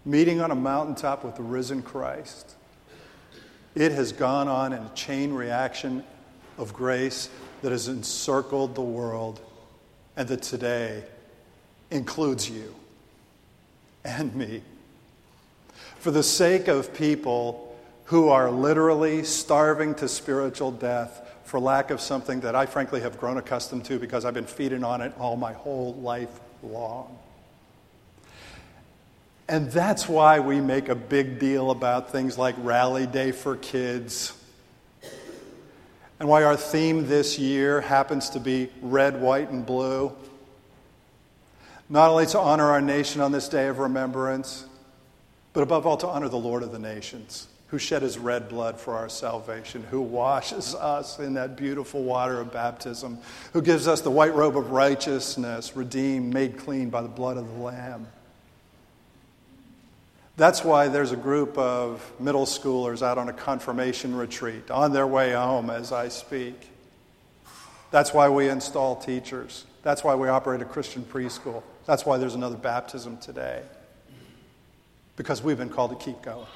meeting 0.05 0.41
on 0.41 0.51
a 0.51 0.55
mountaintop 0.55 1.25
with 1.25 1.37
the 1.37 1.43
risen 1.43 1.83
Christ. 1.83 2.57
It 3.75 3.93
has 3.93 4.13
gone 4.13 4.49
on 4.49 4.73
in 4.73 4.83
a 4.83 4.91
chain 4.95 5.33
reaction 5.33 6.05
of 6.59 6.73
grace 6.73 7.31
that 7.63 7.73
has 7.73 7.89
encircled 7.89 8.75
the 8.75 8.83
world 8.83 9.41
and 10.17 10.29
that 10.29 10.43
today 10.43 11.05
includes 11.91 12.51
you 12.51 12.75
and 14.05 14.35
me. 14.35 14.63
For 15.99 16.11
the 16.11 16.23
sake 16.23 16.69
of 16.69 16.93
people 16.93 17.72
who 18.05 18.29
are 18.29 18.51
literally 18.51 19.25
starving 19.25 19.95
to 19.97 20.09
spiritual 20.09 20.71
death 20.71 21.29
for 21.45 21.61
lack 21.61 21.91
of 21.91 22.01
something 22.01 22.41
that 22.41 22.55
I 22.55 22.67
frankly 22.67 23.01
have 23.01 23.19
grown 23.19 23.37
accustomed 23.37 23.85
to 23.87 23.99
because 23.99 24.25
I've 24.25 24.35
been 24.35 24.47
feeding 24.47 24.85
on 24.85 25.01
it 25.01 25.13
all 25.19 25.37
my 25.37 25.53
whole 25.53 25.95
life 25.95 26.41
long. 26.63 27.19
And 29.49 29.71
that's 29.71 30.09
why 30.09 30.41
we 30.41 30.61
make 30.61 30.89
a 30.89 30.95
big 30.95 31.39
deal 31.39 31.71
about 31.71 32.11
things 32.11 32.39
like 32.39 32.55
Rally 32.59 33.07
Day 33.07 33.33
for 33.33 33.57
Kids. 33.57 34.33
And 36.19 36.29
why 36.29 36.45
our 36.45 36.57
theme 36.57 37.09
this 37.09 37.39
year 37.39 37.81
happens 37.81 38.31
to 38.31 38.41
be 38.41 38.71
red, 38.81 39.21
white, 39.21 39.51
and 39.51 39.67
blue. 39.67 40.13
Not 41.89 42.11
only 42.11 42.27
to 42.27 42.39
honor 42.39 42.71
our 42.71 42.81
nation 42.81 43.21
on 43.21 43.33
this 43.33 43.49
day 43.49 43.67
of 43.67 43.79
remembrance, 43.79 44.65
but 45.53 45.63
above 45.63 45.87
all 45.87 45.97
to 45.99 46.07
honor 46.07 46.29
the 46.29 46.39
Lord 46.39 46.63
of 46.63 46.73
the 46.73 46.79
nations, 46.79 47.49
who 47.73 47.79
shed 47.79 48.03
his 48.03 48.19
red 48.19 48.51
blood 48.51 48.79
for 48.79 48.95
our 48.95 49.09
salvation, 49.09 49.83
who 49.85 50.03
washes 50.03 50.75
us 50.75 51.19
in 51.19 51.33
that 51.33 51.57
beautiful 51.57 52.03
water 52.03 52.39
of 52.39 52.53
baptism, 52.53 53.17
who 53.55 53.63
gives 53.63 53.89
us 53.89 54.03
the 54.03 54.11
white 54.11 54.35
robe 54.35 54.59
of 54.59 54.73
righteousness, 54.73 55.75
redeemed, 55.75 56.35
made 56.35 56.59
clean 56.59 56.91
by 56.91 57.01
the 57.01 57.09
blood 57.09 57.39
of 57.39 57.49
the 57.49 57.59
Lamb. 57.59 58.07
That's 60.37 60.63
why 60.63 60.89
there's 60.89 61.13
a 61.13 61.17
group 61.17 61.57
of 61.57 62.13
middle 62.21 62.45
schoolers 62.45 63.01
out 63.01 63.17
on 63.17 63.31
a 63.31 63.33
confirmation 63.33 64.15
retreat 64.15 64.71
on 64.71 64.93
their 64.93 65.07
way 65.07 65.33
home 65.33 65.71
as 65.71 65.93
I 65.93 66.09
speak. 66.09 66.69
That's 67.91 68.13
why 68.13 68.29
we 68.29 68.51
install 68.51 68.97
teachers. 68.97 69.65
That's 69.83 70.05
why 70.05 70.15
we 70.15 70.29
operate 70.29 70.61
a 70.61 70.67
Christian 70.67 71.05
preschool. 71.05 71.63
That's 71.87 72.05
why 72.05 72.19
there's 72.19 72.35
another 72.35 72.59
baptism 72.59 73.17
today. 73.17 73.63
Because 75.17 75.43
we've 75.43 75.57
been 75.57 75.71
called 75.71 75.99
to 75.99 76.05
keep 76.05 76.21
going, 76.21 76.47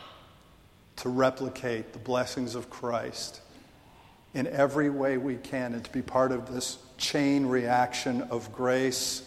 to 0.96 1.08
replicate 1.08 1.92
the 1.92 1.98
blessings 1.98 2.54
of 2.54 2.70
Christ 2.70 3.40
in 4.34 4.46
every 4.46 4.90
way 4.90 5.18
we 5.18 5.36
can, 5.36 5.74
and 5.74 5.84
to 5.84 5.92
be 5.92 6.02
part 6.02 6.32
of 6.32 6.52
this 6.52 6.78
chain 6.98 7.46
reaction 7.46 8.22
of 8.22 8.52
grace 8.52 9.22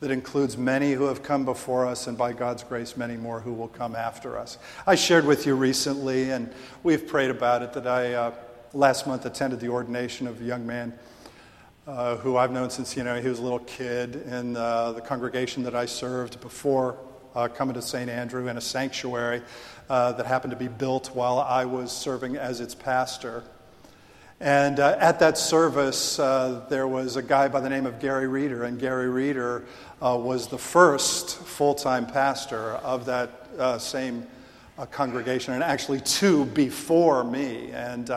that 0.00 0.10
includes 0.10 0.56
many 0.56 0.92
who 0.92 1.04
have 1.04 1.22
come 1.22 1.44
before 1.44 1.86
us, 1.86 2.06
and 2.06 2.16
by 2.16 2.32
God's 2.32 2.62
grace, 2.62 2.96
many 2.96 3.16
more 3.16 3.40
who 3.40 3.52
will 3.52 3.68
come 3.68 3.94
after 3.94 4.38
us. 4.38 4.58
I 4.86 4.94
shared 4.94 5.26
with 5.26 5.46
you 5.46 5.54
recently, 5.54 6.30
and 6.30 6.52
we've 6.82 7.06
prayed 7.06 7.30
about 7.30 7.62
it, 7.62 7.74
that 7.74 7.86
I 7.86 8.14
uh, 8.14 8.34
last 8.72 9.06
month 9.06 9.26
attended 9.26 9.60
the 9.60 9.68
ordination 9.68 10.26
of 10.26 10.40
a 10.40 10.44
young 10.44 10.66
man 10.66 10.98
uh, 11.86 12.16
who 12.16 12.36
I've 12.36 12.52
known 12.52 12.70
since 12.70 12.96
you 12.96 13.04
know 13.04 13.20
he 13.20 13.28
was 13.28 13.38
a 13.38 13.42
little 13.42 13.58
kid 13.60 14.16
in 14.16 14.56
uh, 14.56 14.92
the 14.92 15.00
congregation 15.00 15.62
that 15.64 15.74
I 15.74 15.86
served 15.86 16.40
before 16.40 16.96
uh, 17.34 17.48
coming 17.48 17.74
to 17.74 17.82
St. 17.82 18.10
Andrew 18.10 18.48
in 18.48 18.56
a 18.56 18.60
sanctuary 18.60 19.42
uh, 19.88 20.12
that 20.12 20.26
happened 20.26 20.52
to 20.52 20.56
be 20.56 20.68
built 20.68 21.08
while 21.14 21.38
I 21.38 21.64
was 21.64 21.92
serving 21.92 22.36
as 22.36 22.60
its 22.60 22.74
pastor. 22.74 23.42
And 24.40 24.80
uh, 24.80 24.96
at 24.98 25.18
that 25.18 25.36
service, 25.36 26.18
uh, 26.18 26.64
there 26.70 26.88
was 26.88 27.16
a 27.16 27.22
guy 27.22 27.48
by 27.48 27.60
the 27.60 27.68
name 27.68 27.84
of 27.84 28.00
Gary 28.00 28.26
Reeder, 28.26 28.64
and 28.64 28.78
Gary 28.78 29.10
Reeder 29.10 29.64
uh, 30.00 30.16
was 30.18 30.48
the 30.48 30.58
first 30.58 31.36
full 31.36 31.74
time 31.74 32.06
pastor 32.06 32.72
of 32.76 33.04
that 33.06 33.48
uh, 33.58 33.78
same 33.78 34.26
congregation, 34.90 35.52
and 35.52 35.62
actually 35.62 36.00
two 36.00 36.46
before 36.46 37.22
me. 37.22 37.70
And 37.72 38.10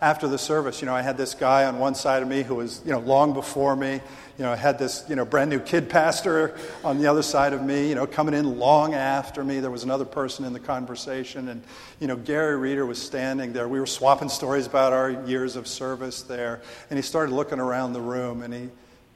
after 0.00 0.26
the 0.26 0.38
service, 0.38 0.80
you 0.80 0.86
know, 0.86 0.94
I 0.94 1.02
had 1.02 1.16
this 1.16 1.32
guy 1.32 1.64
on 1.66 1.78
one 1.78 1.94
side 1.94 2.24
of 2.24 2.28
me 2.28 2.42
who 2.42 2.56
was, 2.56 2.82
you 2.84 2.90
know, 2.90 2.98
long 2.98 3.32
before 3.32 3.76
me. 3.76 4.00
You 4.38 4.44
know, 4.44 4.52
I 4.52 4.56
had 4.56 4.78
this, 4.78 5.04
you 5.08 5.16
know, 5.16 5.24
brand 5.24 5.50
new 5.50 5.58
kid 5.58 5.90
pastor 5.90 6.56
on 6.84 6.98
the 6.98 7.08
other 7.08 7.22
side 7.22 7.52
of 7.52 7.62
me, 7.62 7.88
you 7.88 7.96
know, 7.96 8.06
coming 8.06 8.34
in 8.34 8.60
long 8.60 8.94
after 8.94 9.42
me. 9.42 9.58
There 9.58 9.70
was 9.70 9.82
another 9.82 10.04
person 10.04 10.44
in 10.44 10.52
the 10.52 10.60
conversation, 10.60 11.48
and, 11.48 11.64
you 11.98 12.06
know, 12.06 12.14
Gary 12.14 12.56
Reeder 12.56 12.86
was 12.86 13.02
standing 13.02 13.52
there. 13.52 13.66
We 13.66 13.80
were 13.80 13.86
swapping 13.86 14.28
stories 14.28 14.64
about 14.64 14.92
our 14.92 15.10
years 15.26 15.56
of 15.56 15.66
service 15.66 16.22
there, 16.22 16.62
and 16.88 16.96
he 16.96 17.02
started 17.02 17.34
looking 17.34 17.58
around 17.58 17.94
the 17.94 18.00
room, 18.00 18.42
and 18.42 18.54
he, 18.54 18.68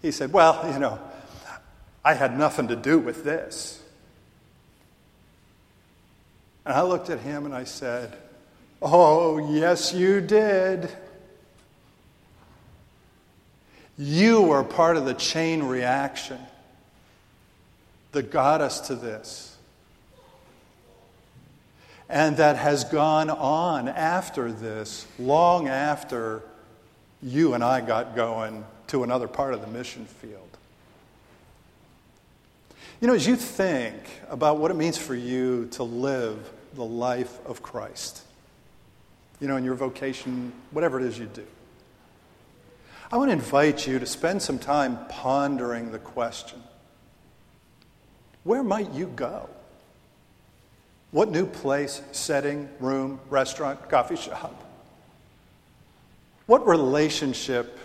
he 0.03 0.11
said, 0.11 0.33
Well, 0.33 0.69
you 0.73 0.81
know, 0.81 0.99
I 2.05 2.15
had 2.15 2.37
nothing 2.37 2.67
to 2.69 2.77
do 2.77 2.99
with 2.99 3.23
this. 3.23 3.81
And 6.65 6.75
I 6.75 6.83
looked 6.83 7.11
at 7.11 7.21
him 7.21 7.45
and 7.45 7.55
I 7.55 7.65
said, 7.65 8.17
Oh, 8.81 9.53
yes, 9.53 9.95
you 9.95 10.21
did. 10.21 10.91
You 13.99 14.51
are 14.53 14.65
part 14.65 14.97
of 14.97 15.05
the 15.05 15.15
chain 15.15 15.63
reaction 15.63 16.39
that 18.13 18.31
got 18.31 18.61
us 18.61 18.81
to 18.89 18.95
this. 18.95 19.57
And 22.09 22.37
that 22.37 22.57
has 22.57 22.85
gone 22.85 23.31
on 23.31 23.89
after 23.89 24.53
this, 24.53 25.07
long 25.19 25.69
after 25.69 26.43
you 27.23 27.55
and 27.55 27.65
I 27.65 27.81
got 27.81 28.15
going 28.15 28.65
to 28.89 29.03
another 29.03 29.29
part 29.29 29.55
of 29.55 29.63
the 29.63 29.67
mission 29.67 30.05
field. 30.05 30.49
You 33.01 33.09
know, 33.09 33.15
as 33.15 33.27
you 33.27 33.37
think 33.37 33.97
about 34.29 34.59
what 34.59 34.71
it 34.71 34.75
means 34.75 34.99
for 34.99 35.15
you 35.15 35.69
to 35.73 35.83
live 35.83 36.53
the 36.75 36.85
life 36.85 37.39
of 37.47 37.63
Christ, 37.63 38.23
you 39.41 39.49
know, 39.49 39.57
in 39.57 39.65
your 39.65 39.75
vocation, 39.75 40.53
whatever 40.71 41.01
it 41.01 41.07
is 41.07 41.19
you 41.19 41.27
do, 41.27 41.47
I 43.13 43.19
want 43.19 43.29
to 43.29 43.35
invite 43.35 43.87
you 43.87 43.99
to 43.99 44.07
spend 44.07 44.41
some 44.41 44.59
time 44.59 44.99
pondering 45.11 45.93
the 45.93 45.99
question 45.99 46.63
where 48.43 48.63
might 48.63 48.93
you 48.93 49.07
go? 49.07 49.49
What 51.13 51.31
new 51.31 51.47
place, 51.47 52.01
setting, 52.11 52.69
room, 52.81 53.21
restaurant, 53.29 53.89
coffee 53.89 54.17
shop? 54.17 54.65
What 56.47 56.67
relationship 56.67 57.79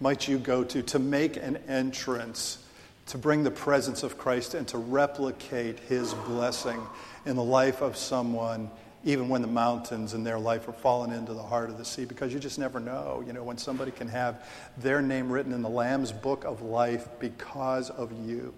might 0.00 0.28
you 0.28 0.38
go 0.38 0.62
to 0.64 0.80
to 0.80 0.98
make 0.98 1.36
an 1.36 1.58
entrance, 1.68 2.58
to 3.06 3.18
bring 3.18 3.42
the 3.42 3.50
presence 3.50 4.02
of 4.02 4.16
Christ 4.16 4.54
and 4.54 4.66
to 4.68 4.78
replicate 4.78 5.80
his 5.80 6.14
blessing 6.14 6.80
in 7.26 7.36
the 7.36 7.44
life 7.44 7.82
of 7.82 7.96
someone, 7.96 8.70
even 9.06 9.30
when 9.30 9.40
the 9.40 9.48
mountains 9.48 10.12
in 10.12 10.24
their 10.24 10.38
life 10.38 10.68
are 10.68 10.72
fallen 10.72 11.12
into 11.12 11.32
the 11.32 11.42
heart 11.42 11.70
of 11.70 11.78
the 11.78 11.84
sea? 11.84 12.04
Because 12.04 12.34
you 12.34 12.40
just 12.40 12.58
never 12.58 12.80
know, 12.80 13.22
you 13.26 13.32
know, 13.32 13.42
when 13.42 13.56
somebody 13.56 13.92
can 13.92 14.08
have 14.08 14.44
their 14.76 15.00
name 15.00 15.32
written 15.32 15.52
in 15.52 15.62
the 15.62 15.70
Lamb's 15.70 16.12
book 16.12 16.44
of 16.44 16.60
life 16.60 17.08
because 17.20 17.88
of 17.88 18.12
you. 18.28 18.52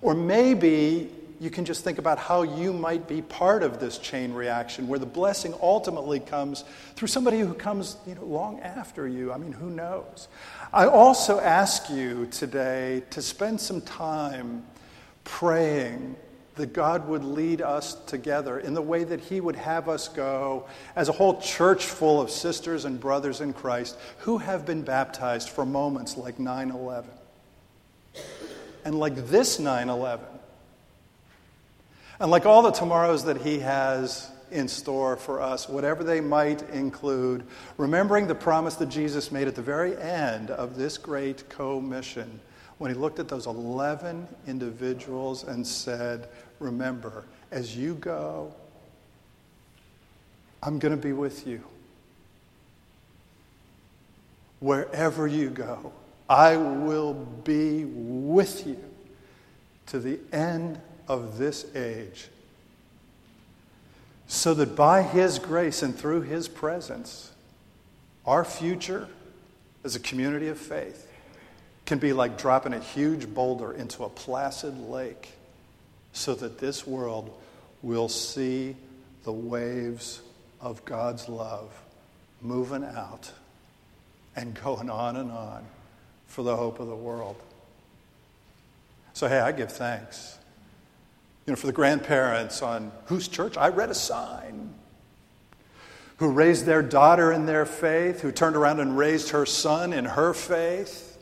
Or 0.00 0.14
maybe 0.14 1.10
you 1.40 1.50
can 1.50 1.64
just 1.64 1.84
think 1.84 1.98
about 1.98 2.18
how 2.18 2.42
you 2.42 2.72
might 2.72 3.08
be 3.08 3.22
part 3.22 3.62
of 3.62 3.80
this 3.80 3.98
chain 3.98 4.32
reaction 4.32 4.88
where 4.88 4.98
the 4.98 5.04
blessing 5.04 5.52
ultimately 5.60 6.20
comes 6.20 6.64
through 6.94 7.08
somebody 7.08 7.40
who 7.40 7.54
comes 7.54 7.96
you 8.06 8.14
know, 8.14 8.24
long 8.24 8.60
after 8.60 9.06
you. 9.06 9.32
I 9.32 9.36
mean, 9.36 9.52
who 9.52 9.68
knows? 9.68 10.28
I 10.72 10.86
also 10.86 11.40
ask 11.40 11.90
you 11.90 12.26
today 12.26 13.02
to 13.10 13.20
spend 13.20 13.60
some 13.60 13.80
time 13.80 14.64
praying 15.24 16.16
that 16.56 16.72
God 16.72 17.06
would 17.08 17.24
lead 17.24 17.62
us 17.62 17.94
together 18.06 18.58
in 18.58 18.74
the 18.74 18.82
way 18.82 19.04
that 19.04 19.20
He 19.20 19.40
would 19.40 19.56
have 19.56 19.88
us 19.88 20.08
go 20.08 20.66
as 20.94 21.08
a 21.08 21.12
whole 21.12 21.40
church 21.40 21.86
full 21.86 22.20
of 22.20 22.30
sisters 22.30 22.84
and 22.84 22.98
brothers 22.98 23.40
in 23.40 23.52
Christ 23.52 23.96
who 24.18 24.38
have 24.38 24.66
been 24.66 24.82
baptized 24.82 25.50
for 25.50 25.64
moments 25.64 26.16
like 26.16 26.38
9 26.38 26.70
11 26.70 27.10
and 28.84 28.98
like 28.98 29.28
this 29.28 29.58
9 29.58 29.88
11 29.88 30.26
and 32.18 32.30
like 32.30 32.46
all 32.46 32.62
the 32.62 32.70
tomorrows 32.70 33.24
that 33.24 33.42
He 33.42 33.58
has 33.60 34.30
in 34.50 34.68
store 34.68 35.16
for 35.16 35.40
us, 35.40 35.68
whatever 35.68 36.04
they 36.04 36.20
might 36.20 36.62
include, 36.70 37.44
remembering 37.76 38.26
the 38.26 38.34
promise 38.34 38.76
that 38.76 38.88
Jesus 38.88 39.32
made 39.32 39.48
at 39.48 39.54
the 39.54 39.62
very 39.62 39.96
end 39.96 40.50
of 40.50 40.76
this 40.76 40.98
great 40.98 41.48
commission 41.48 42.40
when 42.78 42.90
He 42.90 42.96
looked 42.96 43.18
at 43.18 43.28
those 43.28 43.46
11 43.46 44.26
individuals 44.46 45.44
and 45.44 45.66
said, 45.66 46.28
Remember, 46.58 47.24
as 47.50 47.76
you 47.76 47.94
go, 47.94 48.54
I'm 50.62 50.78
going 50.78 50.94
to 50.94 51.00
be 51.00 51.12
with 51.12 51.46
you. 51.46 51.62
Wherever 54.60 55.26
you 55.26 55.50
go, 55.50 55.92
I 56.28 56.56
will 56.56 57.14
be 57.14 57.84
with 57.84 58.66
you 58.66 58.82
to 59.86 60.00
the 60.00 60.18
end 60.32 60.80
of 61.06 61.38
this 61.38 61.74
age, 61.76 62.28
so 64.26 64.54
that 64.54 64.74
by 64.74 65.02
His 65.02 65.38
grace 65.38 65.82
and 65.82 65.96
through 65.96 66.22
His 66.22 66.48
presence, 66.48 67.30
our 68.24 68.44
future 68.44 69.08
as 69.84 69.94
a 69.94 70.00
community 70.00 70.48
of 70.48 70.58
faith 70.58 71.08
can 71.84 71.98
be 71.98 72.12
like 72.12 72.36
dropping 72.36 72.72
a 72.72 72.80
huge 72.80 73.32
boulder 73.32 73.72
into 73.72 74.02
a 74.02 74.08
placid 74.08 74.76
lake, 74.88 75.35
so 76.16 76.34
that 76.34 76.58
this 76.58 76.86
world 76.86 77.30
will 77.82 78.08
see 78.08 78.74
the 79.24 79.32
waves 79.32 80.22
of 80.60 80.82
God's 80.86 81.28
love 81.28 81.70
moving 82.40 82.84
out 82.84 83.30
and 84.34 84.54
going 84.62 84.88
on 84.88 85.16
and 85.16 85.30
on 85.30 85.64
for 86.26 86.42
the 86.42 86.56
hope 86.56 86.80
of 86.80 86.86
the 86.86 86.96
world. 86.96 87.36
So, 89.12 89.28
hey, 89.28 89.40
I 89.40 89.52
give 89.52 89.70
thanks 89.70 90.38
you 91.46 91.52
know, 91.52 91.56
for 91.56 91.66
the 91.66 91.72
grandparents 91.72 92.62
on 92.62 92.92
whose 93.06 93.28
church 93.28 93.58
I 93.58 93.68
read 93.68 93.90
a 93.90 93.94
sign, 93.94 94.74
who 96.16 96.30
raised 96.30 96.64
their 96.64 96.82
daughter 96.82 97.30
in 97.30 97.44
their 97.44 97.66
faith, 97.66 98.22
who 98.22 98.32
turned 98.32 98.56
around 98.56 98.80
and 98.80 98.96
raised 98.96 99.30
her 99.30 99.44
son 99.44 99.92
in 99.92 100.06
her 100.06 100.32
faith. 100.32 101.18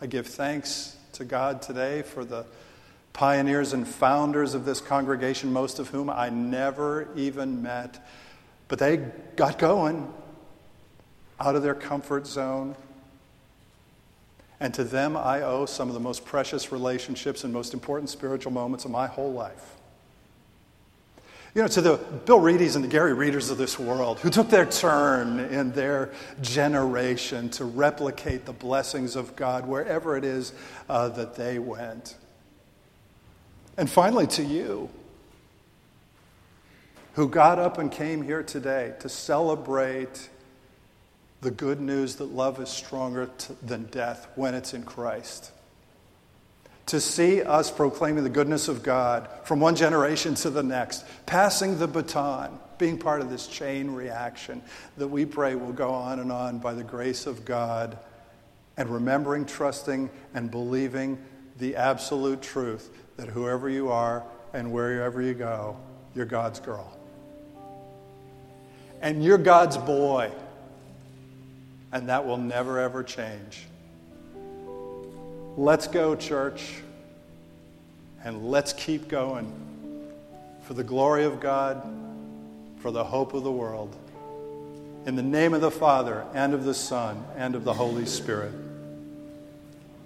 I 0.00 0.06
give 0.06 0.26
thanks 0.26 0.96
to 1.12 1.24
God 1.24 1.60
today 1.60 2.00
for 2.00 2.24
the 2.24 2.46
pioneers 3.12 3.72
and 3.72 3.86
founders 3.86 4.54
of 4.54 4.64
this 4.64 4.80
congregation, 4.80 5.52
most 5.52 5.78
of 5.78 5.88
whom 5.88 6.08
I 6.08 6.28
never 6.28 7.08
even 7.16 7.62
met, 7.62 8.04
but 8.68 8.78
they 8.78 8.98
got 9.36 9.58
going 9.58 10.12
out 11.40 11.56
of 11.56 11.62
their 11.62 11.74
comfort 11.74 12.26
zone. 12.26 12.76
And 14.60 14.74
to 14.74 14.84
them, 14.84 15.16
I 15.16 15.42
owe 15.42 15.66
some 15.66 15.88
of 15.88 15.94
the 15.94 16.00
most 16.00 16.24
precious 16.24 16.72
relationships 16.72 17.44
and 17.44 17.52
most 17.52 17.74
important 17.74 18.10
spiritual 18.10 18.52
moments 18.52 18.84
of 18.84 18.90
my 18.90 19.06
whole 19.06 19.32
life. 19.32 19.76
You 21.54 21.62
know, 21.62 21.68
to 21.68 21.80
the 21.80 21.96
Bill 22.26 22.38
Reedys 22.40 22.76
and 22.76 22.84
the 22.84 22.88
Gary 22.88 23.12
Reeders 23.12 23.50
of 23.50 23.58
this 23.58 23.78
world 23.78 24.20
who 24.20 24.30
took 24.30 24.50
their 24.50 24.66
turn 24.66 25.40
in 25.40 25.72
their 25.72 26.12
generation 26.40 27.48
to 27.50 27.64
replicate 27.64 28.44
the 28.44 28.52
blessings 28.52 29.16
of 29.16 29.34
God 29.34 29.66
wherever 29.66 30.16
it 30.16 30.24
is 30.24 30.52
uh, 30.88 31.08
that 31.10 31.36
they 31.36 31.58
went. 31.58 32.16
And 33.78 33.88
finally, 33.88 34.26
to 34.26 34.42
you 34.42 34.90
who 37.12 37.28
got 37.28 37.60
up 37.60 37.78
and 37.78 37.92
came 37.92 38.22
here 38.22 38.42
today 38.42 38.94
to 38.98 39.08
celebrate 39.08 40.28
the 41.42 41.52
good 41.52 41.80
news 41.80 42.16
that 42.16 42.24
love 42.24 42.60
is 42.60 42.68
stronger 42.68 43.30
t- 43.38 43.54
than 43.62 43.84
death 43.84 44.26
when 44.34 44.56
it's 44.56 44.74
in 44.74 44.82
Christ. 44.82 45.52
To 46.86 47.00
see 47.00 47.40
us 47.40 47.70
proclaiming 47.70 48.24
the 48.24 48.30
goodness 48.30 48.66
of 48.66 48.82
God 48.82 49.28
from 49.44 49.60
one 49.60 49.76
generation 49.76 50.34
to 50.36 50.50
the 50.50 50.64
next, 50.64 51.04
passing 51.26 51.78
the 51.78 51.86
baton, 51.86 52.58
being 52.78 52.98
part 52.98 53.20
of 53.20 53.30
this 53.30 53.46
chain 53.46 53.92
reaction 53.92 54.60
that 54.96 55.06
we 55.06 55.24
pray 55.24 55.54
will 55.54 55.72
go 55.72 55.90
on 55.90 56.18
and 56.18 56.32
on 56.32 56.58
by 56.58 56.74
the 56.74 56.82
grace 56.82 57.26
of 57.26 57.44
God, 57.44 57.96
and 58.76 58.88
remembering, 58.88 59.44
trusting, 59.44 60.10
and 60.34 60.50
believing 60.50 61.16
the 61.58 61.76
absolute 61.76 62.42
truth 62.42 62.90
that 63.16 63.28
whoever 63.28 63.68
you 63.68 63.90
are 63.90 64.24
and 64.52 64.72
wherever 64.72 65.20
you 65.20 65.34
go, 65.34 65.76
you're 66.14 66.26
God's 66.26 66.60
girl. 66.60 66.96
And 69.00 69.22
you're 69.22 69.38
God's 69.38 69.76
boy 69.76 70.32
and 71.92 72.08
that 72.08 72.26
will 72.26 72.36
never, 72.36 72.78
ever 72.78 73.02
change. 73.02 73.66
Let's 75.56 75.88
go, 75.88 76.14
church, 76.14 76.74
and 78.24 78.50
let's 78.50 78.72
keep 78.72 79.08
going 79.08 79.52
for 80.62 80.74
the 80.74 80.84
glory 80.84 81.24
of 81.24 81.40
God, 81.40 81.82
for 82.78 82.90
the 82.90 83.04
hope 83.04 83.34
of 83.34 83.42
the 83.42 83.52
world. 83.52 83.96
In 85.06 85.16
the 85.16 85.22
name 85.22 85.54
of 85.54 85.60
the 85.60 85.70
Father, 85.70 86.24
and 86.34 86.52
of 86.52 86.64
the 86.64 86.74
Son, 86.74 87.24
and 87.36 87.54
of 87.54 87.64
the 87.64 87.72
Holy 87.72 88.06
Spirit. 88.06 88.52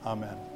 Amen. 0.07 0.52